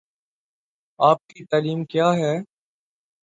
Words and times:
آپ 0.99 1.27
کی 1.27 1.45
تعلیم 1.45 1.83
کیا 1.85 2.13
ہے؟ 2.13 2.33